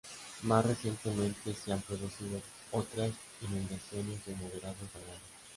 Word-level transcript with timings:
Más 0.41 0.65
recientemente 0.65 1.53
se 1.53 1.71
han 1.71 1.81
producido 1.83 2.41
otras 2.71 3.11
inundaciones 3.47 4.25
de 4.25 4.33
moderados 4.33 4.77
a 4.95 4.97
graves. 4.97 5.21